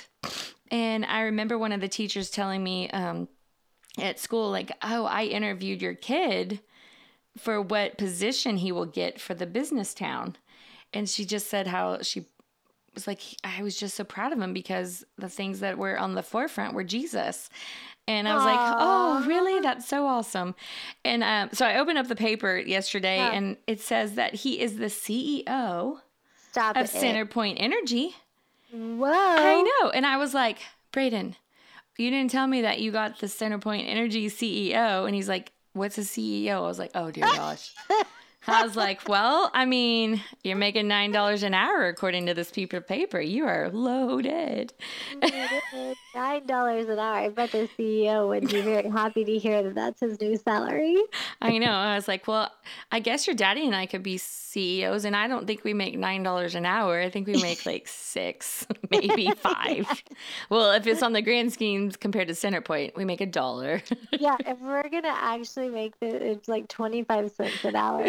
[0.69, 3.27] And I remember one of the teachers telling me um,
[3.99, 6.59] at school, like, oh, I interviewed your kid
[7.37, 10.35] for what position he will get for the business town.
[10.93, 12.25] And she just said how she
[12.93, 16.13] was like I was just so proud of him because the things that were on
[16.15, 17.49] the forefront were Jesus.
[18.07, 19.61] And I was like, "Oh, really?
[19.61, 20.55] That's so awesome!"
[21.05, 23.31] And um, so I opened up the paper yesterday, Yeah.
[23.31, 25.99] and it says that he is the CEO
[26.51, 26.89] Stop of it.
[26.89, 28.15] Centerpoint Energy.
[28.73, 29.07] Whoa.
[29.13, 30.57] I know, and I was like,
[30.91, 31.35] "Braden,
[32.01, 35.97] you didn't tell me that you got the Centerpoint Energy CEO." And he's like, "What's
[35.97, 37.73] a CEO?" I was like, "Oh dear gosh."
[38.47, 42.49] I was like, well, I mean, you're making nine dollars an hour according to this
[42.49, 43.21] piece of paper.
[43.21, 44.73] You are loaded.
[46.13, 47.15] Nine dollars an hour.
[47.15, 51.01] I bet the CEO would be very happy to hear that that's his new salary.
[51.41, 51.71] I know.
[51.71, 52.51] I was like, well,
[52.91, 55.97] I guess your daddy and I could be CEOs, and I don't think we make
[55.97, 56.99] nine dollars an hour.
[56.99, 59.87] I think we make like six, maybe five.
[60.49, 63.81] Well, if it's on the grand schemes compared to Centerpoint, we make a dollar.
[64.11, 68.05] yeah, if we're gonna actually make the, it's like twenty five cents an hour.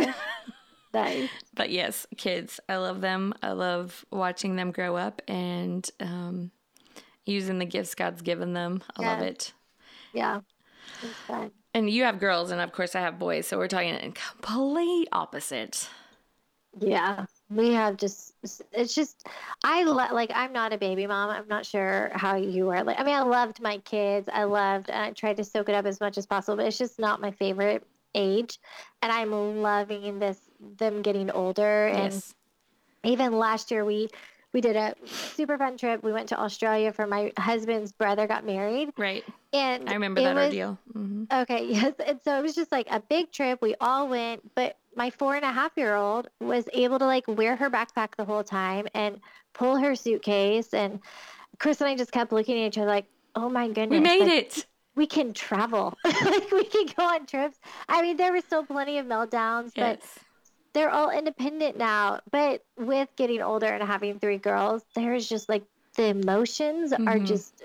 [0.93, 1.29] nice.
[1.55, 3.35] but yes, kids, I love them.
[3.43, 6.51] I love watching them grow up and um,
[7.27, 8.83] using the gifts God's given them.
[8.97, 9.53] I love it.
[10.13, 10.41] Yeah.
[11.75, 15.09] And you have girls, and of course I have boys, so we're talking in complete
[15.13, 15.89] opposite.
[16.81, 18.35] Yeah, we have just.
[18.73, 19.27] It's just
[19.63, 20.31] I lo- like.
[20.35, 21.31] I'm not a baby mom.
[21.31, 22.83] I'm not sure how you are.
[22.85, 24.29] Like, I mean, I loved my kids.
[24.33, 26.57] I loved, and I tried to soak it up as much as possible.
[26.57, 28.59] But it's just not my favorite age,
[29.03, 30.39] and I'm loving this
[30.79, 31.87] them getting older.
[31.89, 32.35] And Yes.
[33.05, 34.09] even last year, we
[34.53, 36.03] we did a super fun trip.
[36.03, 39.25] We went to Australia for my husband's brother got married, Right.
[39.53, 40.79] and I remember that was- ordeal.
[40.93, 41.95] hmm Okay, yes.
[42.07, 43.61] And so it was just like a big trip.
[43.62, 47.25] We all went, but my four and a half year old was able to like
[47.27, 49.21] wear her backpack the whole time and
[49.55, 50.75] pull her suitcase.
[50.75, 51.01] And
[51.59, 53.91] Chris and I just kept looking at each other like, oh my goodness.
[53.91, 54.67] We made like, it.
[54.95, 55.97] We can travel.
[56.05, 57.59] like we can go on trips.
[57.88, 60.19] I mean, there were still plenty of meltdowns, but Yes.
[60.75, 62.21] They're all independent now.
[62.31, 65.65] But with getting older and having three girls, there's just like
[65.97, 67.27] the emotions are Mhm.
[67.27, 67.65] just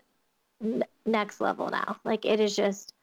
[0.64, 2.00] n- next level now.
[2.04, 2.94] Like it is just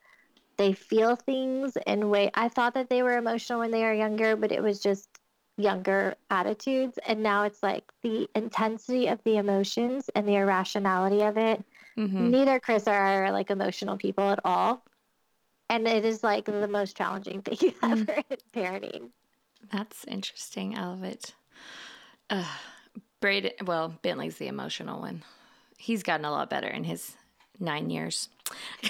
[0.57, 4.37] they feel things in way I thought that they were emotional when they were younger,
[4.37, 5.09] but it was just
[5.57, 11.37] younger attitudes and now it's like the intensity of the emotions and the irrationality of
[11.39, 11.65] it.
[11.97, 14.85] hmm Neither Chris or I are like emotional people at all.
[15.71, 18.09] And it is like the most challenging thing Mm.
[18.09, 19.11] ever in parenting.
[19.73, 20.77] That's interesting.
[20.79, 21.35] I love it.
[22.31, 22.45] Uh,
[23.21, 25.23] Braden, well, Bentley's the emotional one.
[25.79, 27.17] He's gotten a lot better in his
[27.59, 28.29] nine years,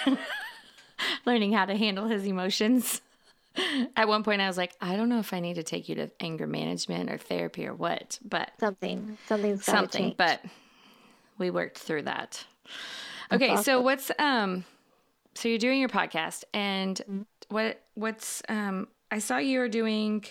[1.27, 3.01] learning how to handle his emotions.
[3.97, 5.95] At one point, I was like, I don't know if I need to take you
[5.97, 9.17] to anger management or therapy or what, but Something.
[9.29, 10.03] Something's something.
[10.07, 10.17] change.
[10.17, 10.45] But
[11.39, 12.45] we worked through that.
[13.33, 14.65] Okay, so what's um,
[15.35, 17.23] so you're doing your podcast, and Mm-hmm.
[17.49, 20.25] what what's um, I saw you were doing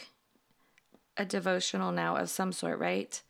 [1.17, 3.21] a devotional now of some sort, right?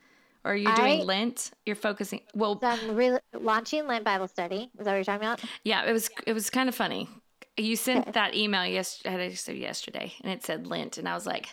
[0.46, 1.52] Or are you doing I- Lent?
[1.66, 2.22] You're focusing.
[2.34, 4.70] Well, So I'm really launching Lent Bible study.
[4.78, 5.42] Is that what you're talking about?
[5.64, 7.08] yeah, it was it was kind of funny.
[7.56, 11.26] You sent that email yes, I said yesterday, and it said Lent, and I was
[11.28, 11.50] like,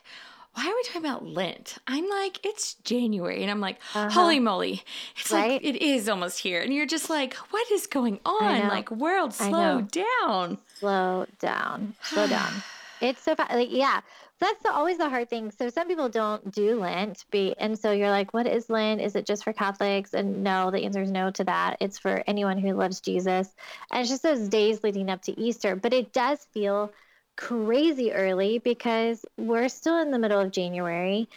[0.55, 4.09] "Why are we talking about Lent?" I'm like, "It's January," and I'm like, Uh-huh.
[4.11, 4.83] "Holy moly!"
[5.21, 8.90] It's like it is almost here, and you're just like, "What is going on?" Like,
[8.90, 10.59] world, slow down.
[10.79, 11.95] Slow down.
[12.03, 12.51] Slow down.
[13.03, 14.01] It's so fa- like yeah.
[14.40, 15.50] That's the, always the hard thing.
[15.50, 19.03] So some people don't do Lent, be and so you're like, what is Lent?
[19.03, 20.14] Is it just for Catholics?
[20.14, 21.76] And no, the answer is no to that.
[21.81, 23.55] It's for anyone who loves Jesus,
[23.92, 25.76] and it's just those days leading up to Easter.
[25.76, 26.90] But it does feel
[27.37, 31.29] crazy early because we're still in the middle of January,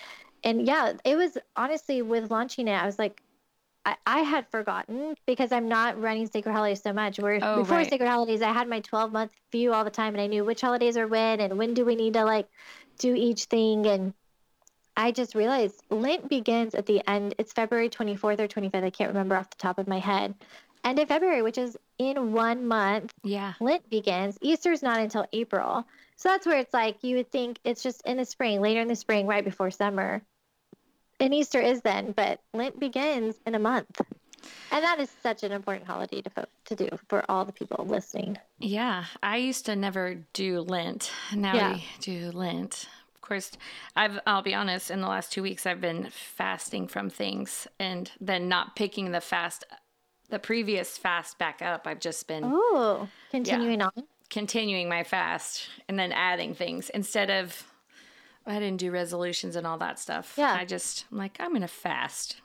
[0.45, 3.21] and yeah, it was honestly with launching it, I was like.
[3.85, 7.19] I, I had forgotten because I'm not running Sacred Holidays so much.
[7.19, 7.89] Where Oh, before right.
[7.89, 10.61] Sacred Holidays, I had my 12 month view all the time, and I knew which
[10.61, 12.47] holidays are when and when do we need to like
[12.97, 13.85] do each thing.
[13.85, 14.13] And
[14.95, 17.35] I just realized Lent begins at the end.
[17.37, 18.83] It's February 24th or 25th.
[18.83, 20.35] I can't remember off the top of my head.
[20.83, 23.13] End of February, which is in one month.
[23.23, 24.37] Yeah, Lent begins.
[24.41, 25.85] Easter's not until April.
[26.17, 28.87] So that's where it's like you would think it's just in the spring, later in
[28.87, 30.21] the spring, right before summer.
[31.19, 34.01] And Easter is then, but Lent begins in a month.
[34.71, 37.85] And that is such an important holiday to fo- to do for all the people
[37.85, 38.37] listening.
[38.59, 41.11] Yeah, I used to never do Lent.
[41.35, 41.73] Now Yeah.
[41.75, 42.87] we do Lent.
[43.15, 43.51] Of course,
[43.95, 48.11] I've I'll be honest, in the last 2 weeks I've been fasting from things and
[48.19, 49.63] then not picking the fast
[50.29, 51.85] the previous fast back up.
[51.85, 53.91] I've just been Oh, continuing on.
[54.29, 57.69] continuing my fast and then adding things instead of
[58.45, 60.33] I didn't do resolutions and all that stuff.
[60.37, 60.53] Yeah.
[60.53, 62.41] I just I'm like I'm going to fast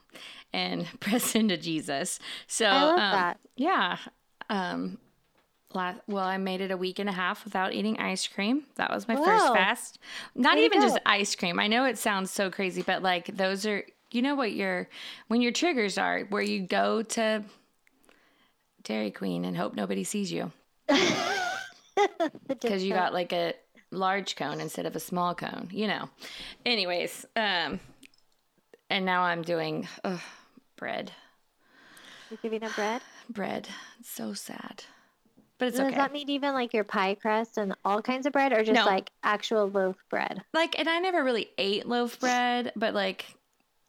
[0.53, 2.19] and press into Jesus.
[2.47, 3.41] So I love um, that.
[3.57, 3.99] yeah.
[4.51, 4.99] Um
[5.75, 8.65] last, well, I made it a week and a half without eating ice cream.
[8.77, 9.99] That was my first fast.
[10.35, 11.61] Not to even just ice cream.
[11.61, 14.89] I know it sounds so crazy, but like those are you know what your
[15.29, 17.45] when your triggers are where you go to
[18.83, 20.51] Dairy Queen and hope nobody sees you
[22.47, 23.55] because you got like a
[23.91, 26.09] large cone instead of a small cone, you know.
[26.65, 27.81] Anyways, um,
[28.91, 30.21] and now I'm doing ugh,
[30.77, 31.13] bread,
[32.31, 33.03] You're giving up bread.
[33.31, 33.69] bread.
[34.01, 34.85] It's so sad,
[35.59, 35.97] but it's Does okay.
[35.97, 38.85] that mean even like your pie crust and all kinds of bread, or just No.
[38.87, 40.43] like actual loaf bread?
[40.55, 43.27] like, and I never really ate loaf bread, but like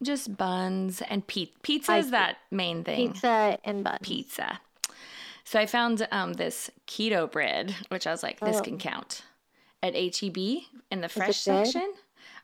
[0.01, 3.11] just buns and pe- pizza is that main thing.
[3.11, 3.99] Pizza and buns.
[4.01, 4.59] Pizza.
[5.43, 8.61] So I found um, this keto bread, which I was like, this Oh.
[8.61, 9.23] can count
[9.81, 10.37] at HEB
[10.91, 11.91] in the fresh section.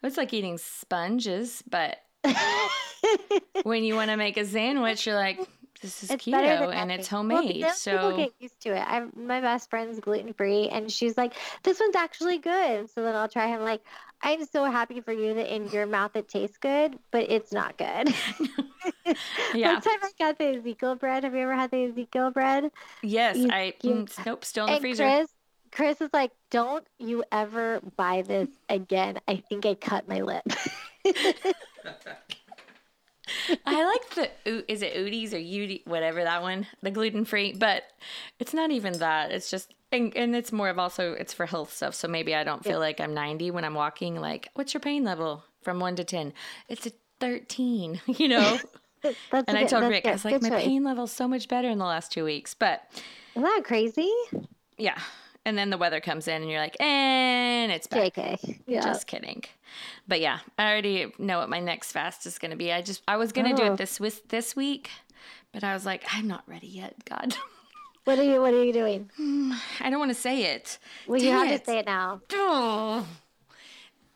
[0.03, 1.97] It's like eating sponges, but
[3.63, 5.39] when you want to make a sandwich, you're like,
[5.81, 7.63] this is It's keto and it's homemade.
[7.63, 8.79] then so people get used to it.
[8.87, 11.33] I my best friend's gluten free, and she's like,
[11.63, 13.53] "This one's actually good." So then I'll try.
[13.53, 13.81] I'm like,
[14.21, 17.77] "I'm so happy for you that in your mouth it tastes good, but it's not
[17.77, 18.13] good."
[19.53, 21.23] yeah, One time I got the Ezekiel bread.
[21.23, 22.71] Have you ever had the Ezekiel bread?
[23.03, 25.03] yes, you- I you- mm, nope, still in the freezer.
[25.03, 25.27] Chris,
[25.71, 30.43] Chris is like, "Don't you ever buy this again." I think I cut my lip.
[33.65, 34.09] I like
[34.43, 37.83] the is it Udi's or Udi whatever that one the gluten free, but
[38.39, 39.31] it's not even that.
[39.31, 41.95] It's just and, and it's more of also it's for health stuff.
[41.95, 44.19] So maybe I don't feel like I'm 90 when I'm walking.
[44.19, 46.33] Like, what's your pain level from one to 10?
[46.69, 48.01] It's a 13.
[48.07, 48.59] You know.
[49.31, 50.07] And I good- told Rick.
[50.07, 50.63] I was like, my choice.
[50.63, 52.55] pain level's so much better in the last two weeks.
[52.55, 52.81] But
[53.35, 54.11] Isn't that crazy?
[54.79, 54.97] yeah,
[55.45, 58.13] and then the weather comes in, and you're like, and it's back.
[58.15, 58.59] JK.
[58.67, 58.81] Yeah.
[58.81, 59.43] Just kidding.
[60.07, 62.71] But yeah, I already know what my next fast is going to be.
[62.71, 63.73] I just I was going to do Oh.
[63.73, 64.89] it this this week,
[65.51, 66.93] but I was like, I'm not ready yet.
[67.05, 67.35] God,
[68.05, 69.09] What are you What are you doing?
[69.79, 70.77] I don't want to say it.
[71.07, 71.59] Well, you Dang have it.
[71.59, 72.21] to say it now.
[72.33, 73.07] Oh.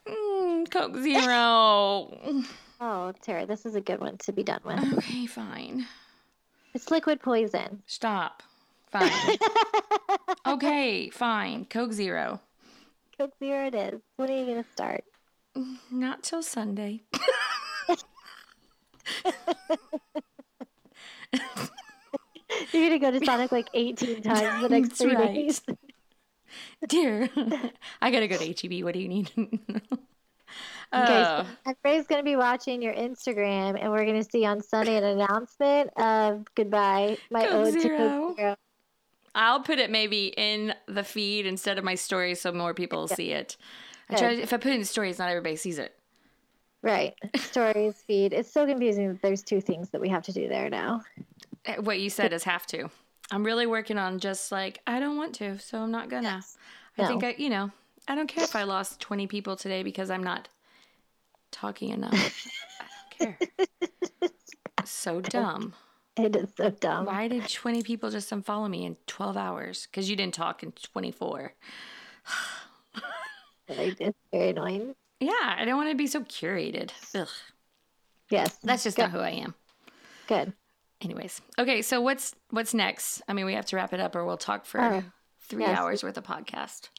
[0.06, 2.44] Mm, Coke Zero.
[2.80, 4.98] Oh, Tara, this is a good one to be done with.
[4.98, 5.86] okay, fine.
[6.72, 7.82] It's liquid poison.
[7.86, 8.42] Stop.
[8.90, 9.38] Fine.
[10.46, 11.64] okay, fine.
[11.66, 12.40] Coke Zero.
[13.16, 14.00] Coke Zero it is.
[14.16, 15.04] When are you going to start?
[15.90, 17.02] Not till Sunday.
[22.72, 25.34] You're going to go to Sonic like 18 times the next three right.
[25.34, 25.62] days.
[26.88, 27.28] Dear,
[28.00, 28.82] I gotta go to HEB.
[28.82, 29.30] What do you need?
[30.92, 31.44] Okay, Oh.
[31.44, 34.96] so Andrea's going to be watching your Instagram, and we're going to see on Sunday
[34.96, 38.56] an announcement of goodbye, my Coke ode to Coke Zero.
[39.34, 43.14] I'll put it maybe in the feed instead of my story so more people Yeah.
[43.16, 43.56] see it.
[44.08, 45.96] I try, if I put it in the stories, not everybody sees it.
[46.82, 47.14] Right.
[47.36, 48.32] Stories, feed.
[48.32, 51.02] It's so confusing that there's two things that we have to do there now.
[51.66, 52.90] Eh, What you said is have to.
[53.30, 56.42] I'm really working on just like, I don't want to, so I'm not gonna.
[56.98, 57.08] I No.
[57.08, 57.70] think I, you know,
[58.08, 60.48] I don't care if I lost 20 people today because I'm not
[61.52, 62.46] talking enough.
[62.80, 63.38] I don't care.
[64.84, 65.74] So dumb.
[66.24, 67.06] It is so dumb.
[67.06, 69.86] Why did 20 people just unfollow me in 12 hours?
[69.90, 71.54] Because you didn't talk in 24.
[73.68, 74.94] Like, It's very annoying.
[75.20, 76.90] Yeah, I don't want to be so curated.
[77.14, 77.28] Ugh.
[78.30, 78.56] Yes.
[78.64, 79.02] That's just good.
[79.04, 79.54] not who I am.
[80.26, 80.52] good.
[81.02, 81.80] Anyways, okay.
[81.80, 83.22] So what's what's next?
[83.26, 85.02] I mean, we have to wrap it up, or we'll talk for Oh,
[85.48, 85.78] three yes.
[85.78, 86.90] hours worth of podcast.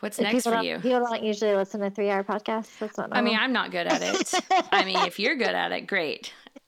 [0.00, 0.76] What's If next for you?
[0.78, 2.78] People don't usually listen to three hour podcasts.
[2.78, 3.38] That's not I mean.
[3.38, 4.34] I'm not good at it.
[4.72, 6.32] I mean, if you're good at it, great.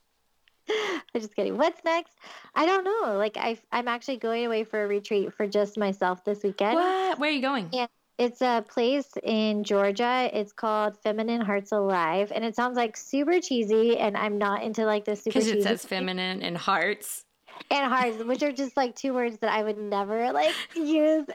[1.14, 1.56] I'm just kidding.
[1.56, 2.12] What's next?
[2.54, 3.16] I don't know.
[3.16, 6.74] Like I, I'm actually going away for a retreat for just myself this weekend.
[6.74, 7.18] What?
[7.18, 7.68] Where are you going?
[7.72, 7.86] Yeah.
[8.16, 10.30] It's a place in Georgia.
[10.32, 13.98] It's called Feminine Hearts Alive, and it sounds like super cheesy.
[13.98, 17.24] And I'm not into like the super Because cheesy it says feminine and hearts.
[17.72, 21.26] and hearts, which are just like two words that I would never like use.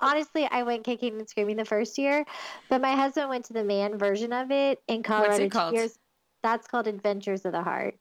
[0.00, 2.24] Honestly, I went kicking and screaming the first year,
[2.68, 5.38] but my husband went to the man version of it in Colorado.
[5.38, 5.74] two called?
[5.74, 5.98] Years.
[6.44, 7.96] That's called Adventures of the Heart.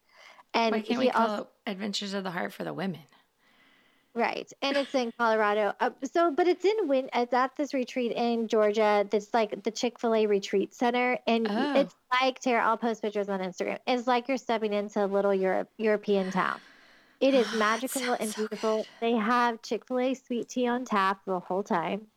[0.53, 3.01] And Why can't we call also it Adventures of the Heart for the women?
[4.13, 5.73] Right, and it's in Colorado.
[5.79, 7.07] Uh, so, but it's in Win.
[7.13, 9.05] It's at this retreat in Georgia.
[9.07, 11.79] That's like the Chick Fil A retreat center, and Oh.
[11.79, 12.65] it's like Tara.
[12.65, 13.77] I'll post pictures on Instagram.
[13.85, 16.59] It's like you're stepping into a little Europe European town.
[17.19, 18.77] It is magical and beautiful.
[18.77, 18.87] Good.
[19.01, 22.07] They have Chick Fil A sweet tea on tap the whole time,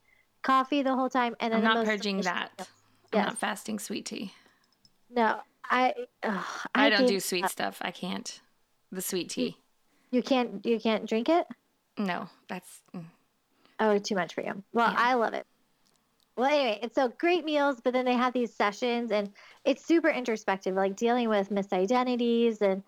[0.40, 2.50] coffee the whole time, and then I'm not purging that.
[2.58, 2.68] Yes.
[3.12, 4.32] I'm not fasting sweet tea.
[5.10, 5.94] No, I.
[6.22, 7.78] I, I, don't do sweet stuff.
[7.80, 8.40] I can't.
[8.92, 9.56] The sweet tea.
[10.10, 10.66] You, you can't.
[10.66, 11.46] You can't drink it.
[11.96, 12.82] No, that's.
[12.94, 13.04] Mm.
[13.78, 14.62] Oh, too much for you.
[14.72, 14.98] Well, yeah.
[14.98, 15.46] I love it.
[16.36, 19.30] Well, anyway, it's so great meals, but then they have these sessions, and
[19.64, 22.82] it's super introspective, like dealing with misidentities and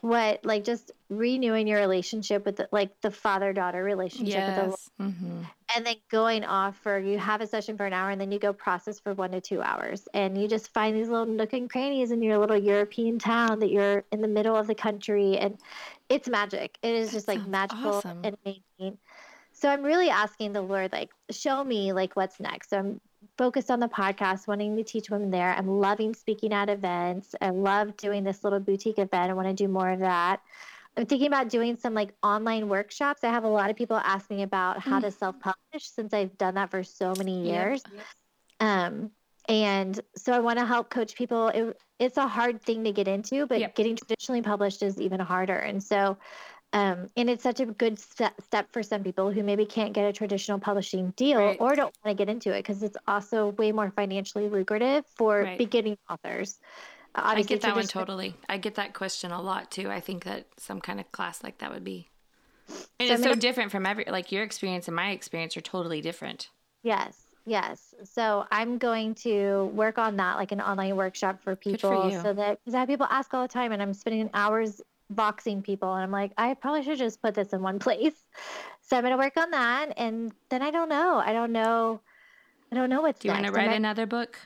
[0.00, 4.66] what like just renewing your relationship with the, like the father daughter relationship yes.
[4.66, 5.42] with the mm-hmm.
[5.74, 8.38] and then going off for you have a session for an hour and then you
[8.38, 11.70] go process for one to two hours and you just find these little nook and
[11.70, 15.58] crannies in your little european town that you're in the middle of the country and
[16.08, 18.20] it's magic it is that just like magical awesome.
[18.22, 18.98] and amazing
[19.52, 23.00] so i'm really asking the lord like show me like what's next so i'm
[23.36, 25.52] focused on the podcast, wanting to teach women there.
[25.52, 27.34] I'm loving speaking at events.
[27.40, 29.30] I love doing this little boutique event.
[29.30, 30.40] I want to do more of that.
[30.96, 33.22] I'm thinking about doing some like online workshops.
[33.22, 35.02] I have a lot of people ask me about how mm.
[35.02, 37.82] to self publish since I've done that for so many years.
[37.92, 38.04] Yep.
[38.60, 39.10] Um,
[39.48, 41.48] and so I want to help coach people.
[41.48, 43.74] It, it's a hard thing to get into, but yep.
[43.74, 45.56] getting traditionally published is even harder.
[45.56, 46.16] And so
[46.76, 50.04] um, and it's such a good step, step for some people who maybe can't get
[50.04, 51.56] a traditional publishing deal right.
[51.58, 55.40] or don't want to get into it because it's also way more financially lucrative for
[55.40, 55.56] right.
[55.56, 56.58] beginning authors.
[57.14, 58.34] Obviously, I get that one totally.
[58.46, 59.88] I get that question a lot too.
[59.88, 62.10] I think that some kind of class like that would be.
[63.00, 66.02] And so it's so different from every like your experience and my experience are totally
[66.02, 66.50] different.
[66.82, 67.16] Yes.
[67.46, 67.94] Yes.
[68.04, 72.34] So I'm going to work on that, like an online workshop for people, for so
[72.34, 75.94] that because I have people ask all the time, and I'm spending hours boxing people
[75.94, 78.14] and i'm like i probably should just put this in one place.
[78.82, 81.16] So i'm going to work on that and then i don't know.
[81.24, 82.00] I don't know
[82.72, 84.38] i don't know what's do you want to write another book?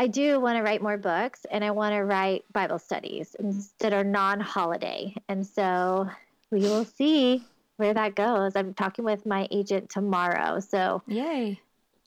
[0.00, 3.34] I do want to write more books and i want to write bible studies
[3.80, 5.14] that are non-holiday.
[5.28, 6.08] And so
[6.50, 7.44] we will see
[7.76, 8.56] where that goes.
[8.56, 11.60] I'm talking with my agent tomorrow so yay.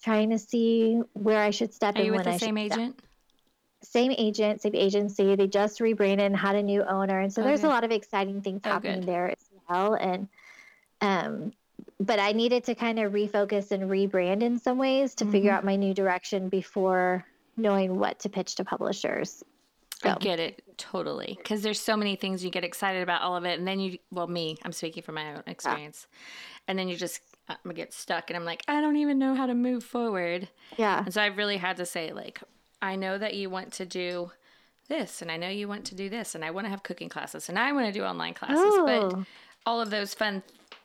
[0.04, 2.96] trying to see where i should step are in you with the I same agent?
[2.98, 3.11] step
[3.84, 5.36] same agent, same agency.
[5.36, 7.50] They just rebranded and had a new owner, and so okay.
[7.50, 9.10] there's a lot of exciting things oh, happening good.
[9.10, 9.96] there as well.
[9.96, 10.28] And
[11.02, 11.54] um,
[12.00, 15.32] but I needed to kind of refocus and rebrand in some ways to mm-hmm.
[15.32, 17.26] figure out my new direction before
[17.58, 19.44] knowing what to pitch to publishers.
[20.02, 20.10] So.
[20.10, 23.46] I get it totally because there's so many things you get excited about all of
[23.46, 26.18] it, and then you, well, me, I'm speaking from my own experience, yeah.
[26.70, 29.36] and then you just I'm gonna get stuck, and I'm like, I don't even know
[29.36, 30.50] how to move forward.
[30.78, 32.42] Yeah, and so I really had to say like,
[32.82, 34.32] I know that you want to do
[34.88, 37.10] this, and I know you want to do this, and I want to have cooking
[37.10, 38.86] classes, and I want to do online classes, Ooh.
[38.86, 39.26] but oh.
[39.66, 40.44] all of those fun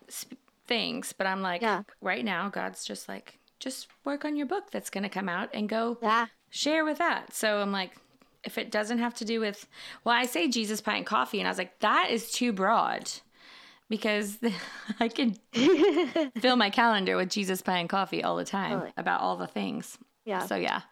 [0.09, 1.13] sp- things.
[1.13, 1.83] But I'm like, yeah.
[2.01, 5.49] right now, God's just like, just work on your book that's going to come out
[5.55, 6.27] and go yeah.
[6.51, 7.35] share with that.
[7.35, 7.93] So I'm like,
[8.45, 9.67] if it doesn't have to do with,
[10.05, 13.11] well, I say Jesus pie and coffee, and I was like, that is too broad
[13.89, 14.39] because
[15.01, 15.37] I can
[16.41, 18.93] fill my calendar with Jesus pie and coffee all the time totally.
[18.97, 19.99] about all the things.
[20.25, 20.47] Yeah.
[20.47, 20.83] So yeah,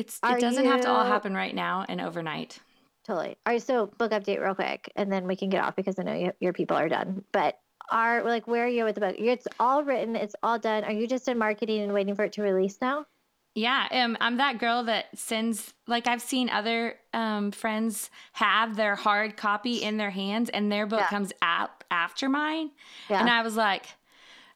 [0.00, 0.70] it's Are it doesn't you...
[0.70, 2.60] have to all happen right now and overnight.
[3.04, 3.36] Totally.
[3.46, 3.62] All right.
[3.62, 6.32] So book update real quick, and then we can get off because I know you,
[6.40, 7.24] your people are done.
[7.32, 7.58] But
[7.90, 9.16] are like where are you with the book?
[9.18, 10.14] It's all written.
[10.14, 10.84] It's all done.
[10.84, 13.06] Are you just in marketing and waiting for it to release now?
[13.54, 18.94] Yeah, um, I'm that girl that sends like I've seen other um, friends have their
[18.94, 21.08] hard copy in their hands, and their book yeah.
[21.08, 22.70] comes out after mine.
[23.08, 23.20] Yeah.
[23.20, 23.86] And I was like,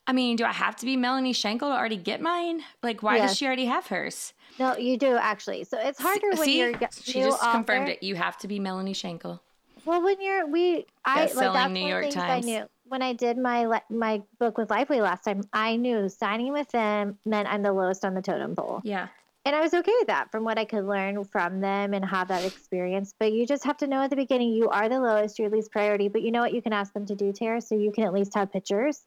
[0.06, 2.62] I mean, do I have to be Melanie Shankle to already get mine?
[2.82, 3.30] Like, why yes.
[3.30, 4.34] does she already have hers?
[4.58, 5.64] No, you do actually.
[5.64, 7.52] So it's harder when you're she just author.
[7.52, 8.02] confirmed it.
[8.02, 9.40] You have to be Melanie Shankle.
[9.84, 12.46] Well, when you're we I like that's New York Times.
[12.46, 15.42] I knew when I did my my book with Lifeway last time.
[15.52, 18.80] I knew signing with them meant I'm the lowest on the totem pole.
[18.84, 19.08] Yeah.
[19.44, 22.28] And I was okay with that from what I could learn from them and have
[22.28, 23.12] that experience.
[23.18, 25.72] But you just have to know at the beginning you are the lowest, you're least
[25.72, 26.06] priority.
[26.06, 28.12] But you know what you can ask them to do, Tara, so you can at
[28.12, 29.04] least have pictures,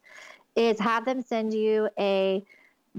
[0.57, 2.43] is have them send you a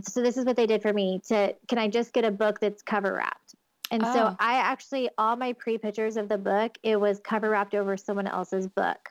[0.03, 2.61] so this is what they did for me to can i just get a book
[2.61, 3.55] that's cover wrapped
[3.91, 4.13] and oh.
[4.13, 7.97] so i actually all my pre pictures of the book it was cover wrapped over
[7.97, 9.09] someone else's book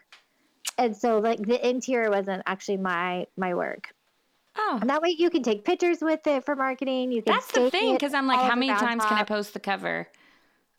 [0.78, 3.94] and so like the interior wasn't actually my my work
[4.58, 7.12] Oh, and that way you can take pictures with it for marketing.
[7.12, 7.34] You can.
[7.34, 9.10] That's the thing, because I'm like, how many times top.
[9.10, 10.08] can I post the cover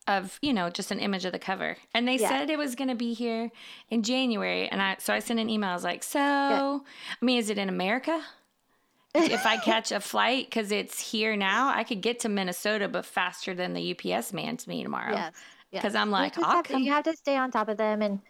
[0.09, 1.77] of you know just an image of the cover?
[1.93, 2.29] And they yeah.
[2.29, 3.51] said it was going to be here
[3.91, 5.71] in January, and I so I sent an email.
[5.71, 6.79] I was like, so yeah.
[7.21, 8.23] I mean, is it in America?
[9.17, 13.05] If I catch a flight because it's here now, I could get to Minnesota, but
[13.05, 15.15] faster than the UPS man to me tomorrow.
[15.15, 15.35] Yes.
[15.73, 16.01] Because yes.
[16.01, 18.21] I'm like, you have, to, you have to stay on top of them, and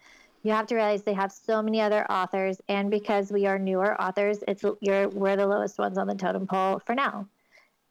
[0.43, 3.99] you have to realize they have so many other authors, and because we are newer
[4.01, 7.27] authors, it's you're we're the lowest ones on the totem pole for now.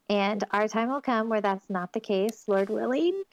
[0.08, 3.24] And our time will come where that's not the case, Lord willing.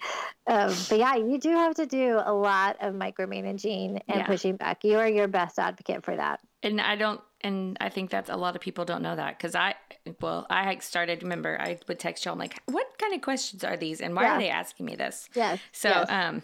[0.47, 4.26] Um, but yeah, you do have to do a lot of micromanaging and Yeah.
[4.26, 4.84] pushing back.
[4.84, 6.39] You are your best advocate for that.
[6.64, 9.56] And I don't, and I think that's a lot of people don't know that because
[9.56, 9.76] I,
[10.22, 13.78] well, I started, remember, I would text you, I'm like, what kind of questions are
[13.78, 14.02] these?
[14.02, 14.36] And why Yeah.
[14.36, 15.30] are they asking me this?
[15.36, 15.60] Yes.
[15.72, 16.44] So, yes, um,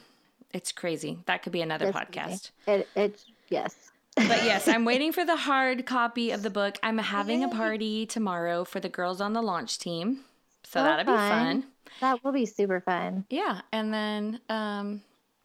[0.54, 1.20] it's crazy.
[1.26, 2.52] That could be another podcast.
[2.68, 3.76] It, it, yes.
[4.16, 6.78] But yes, I'm waiting for the hard copy of the book.
[6.84, 10.22] I'm having a party tomorrow for the girls on the launch team.
[10.64, 11.62] So Oh, that'll be fun.
[11.62, 11.64] fun.
[12.02, 13.26] That will be super fun.
[13.30, 13.62] Yeah.
[13.72, 15.02] And then, um,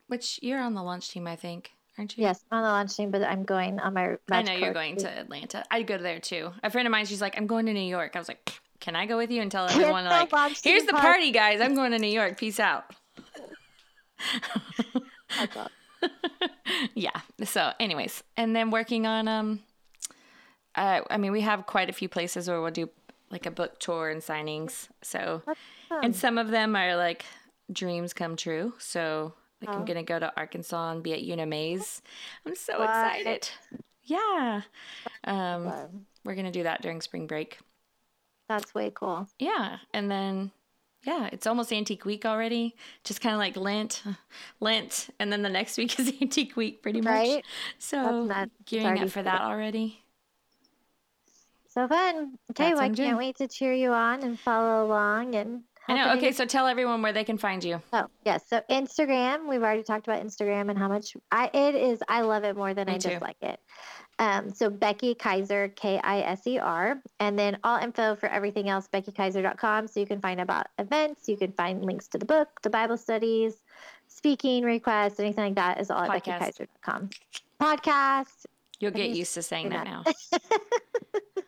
[0.09, 2.23] which you're on the launch team, I think, aren't you?
[2.23, 4.17] Yes, on the launch team, but I'm going on my.
[4.31, 5.65] I know you're going to Atlanta.
[5.71, 6.53] I'd go there too.
[6.63, 8.13] A friend of mine, she's like, I'm going to New York.
[8.15, 10.31] I was like, can I go with you and tell everyone like,
[10.63, 11.61] here's the party." party, guys.
[11.61, 12.39] I'm going to New York.
[12.39, 12.85] Peace out.
[16.95, 17.19] Yeah.
[17.45, 19.61] So, anyways, and then working on um,
[20.75, 22.91] uh, I mean, we have quite a few places where we'll do
[23.31, 24.89] like a book tour and signings.
[25.03, 25.43] So,
[26.03, 27.25] and some of them are like
[27.73, 28.75] dreams come true.
[28.79, 29.35] So,
[29.67, 29.85] like I'm Oh.
[29.85, 32.03] gonna go to Arkansas and be at UNMA's.
[32.47, 32.89] I'm so What?
[32.89, 33.49] excited.
[34.05, 34.63] Yeah.
[35.25, 37.59] Um, we're gonna do that during spring break.
[38.49, 39.29] That's way cool.
[39.39, 40.53] Yeah, and then
[41.03, 42.75] yeah, it's almost antique week already.
[43.05, 44.03] Just kind of like Lent,
[44.61, 47.13] Lent, and then the next week is antique week, pretty much.
[47.13, 47.45] Right?
[47.79, 48.27] So.
[48.31, 50.03] It's gearing up for that already.
[51.69, 52.39] So fun.
[52.53, 55.63] Okay, well, I can't wait to cheer you on and follow along and.
[55.89, 56.15] I know.
[56.15, 57.81] Okay, so tell everyone where they can find you.
[57.93, 59.49] Oh yes, so Instagram.
[59.49, 62.01] We've already talked about Instagram and how much I it is.
[62.09, 63.11] I love it more than Me I too.
[63.11, 63.61] dislike it.
[64.19, 68.69] Um, so Becky Kiser, K I S E R, and then all info for everything
[68.69, 69.89] else, BeckyKiser.com.
[69.89, 72.97] So you can find about events, you can find links to the book, the Bible
[72.97, 73.55] studies,
[74.09, 76.61] speaking requests, anything like that is all at Podcast.
[76.61, 77.11] BeckyKiser.com.
[77.61, 78.47] Podcast.
[78.81, 80.05] You'll get used to saying say that now.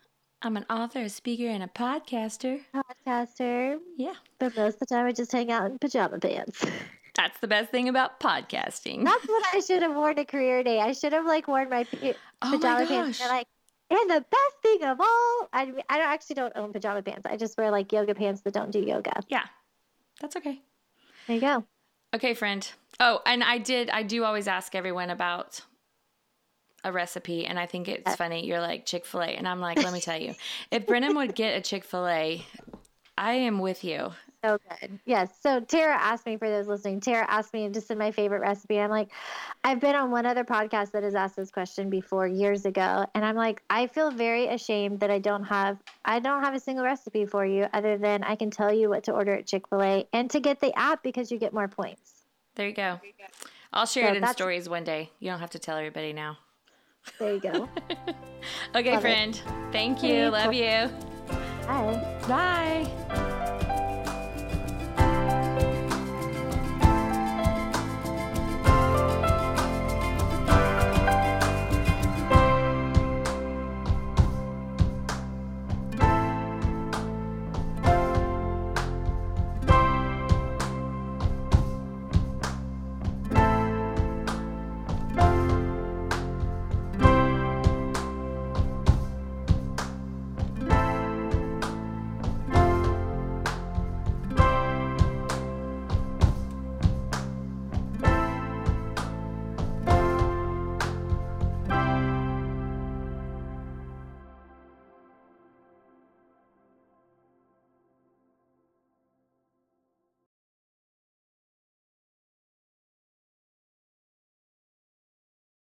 [0.47, 2.61] I'm an author, a speaker, and a podcaster.
[2.73, 3.79] Podcaster.
[3.97, 6.65] Yeah, But most of the time, I just hang out in pajama pants.
[7.17, 9.03] that's the best thing about podcasting.
[9.03, 10.79] That's what I should have worn to career day.
[10.79, 13.19] I should have like worn my pa- oh my pajama pants.
[13.19, 13.19] gosh.
[13.19, 13.49] They're like,
[13.91, 17.27] and the best thing of all, I, mean, I don't actually don't own pajama pants.
[17.29, 19.25] I just wear like yoga pants that don't do yoga.
[19.27, 19.47] yeah,
[20.21, 20.61] that's okay.
[21.27, 21.65] There you go.
[22.15, 22.71] Okay, friend.
[23.01, 23.91] Oh, and I did.
[23.91, 25.61] I do always ask everyone about
[26.87, 28.47] a recipe, and I think it's funny.
[28.47, 30.35] You're like Chick Fil A, and I'm like, let me tell you,
[30.71, 32.45] if Brennan would get a Chick Fil A,
[33.19, 34.13] I am with you.
[34.45, 35.01] So good.
[35.07, 35.31] Yes.
[35.41, 37.01] So Tara asked me for those listening.
[37.01, 38.79] Tara asked me just in my favorite recipe.
[38.79, 39.09] I'm like,
[39.65, 43.25] I've been on one other podcast that has asked this question before years ago, and
[43.25, 46.85] I'm like, I feel very ashamed that I don't have I don't have a single
[46.85, 49.83] recipe for you other than I can tell you what to order at Chick Fil
[49.83, 52.13] A and to get the app because you get more points.
[52.55, 53.01] There you go.
[53.73, 55.11] I'll share So it in stories one day.
[55.19, 56.39] You don't have to tell everybody now.
[57.19, 57.69] There you go.
[58.77, 59.01] Okay, Love it.
[59.01, 59.41] friend.
[59.73, 60.29] Thank you.
[60.29, 60.53] Love cool.
[60.53, 60.89] you.
[61.67, 62.19] Bye.
[62.29, 63.23] Bye.